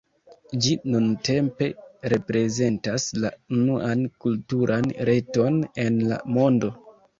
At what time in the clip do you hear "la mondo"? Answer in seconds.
6.11-6.75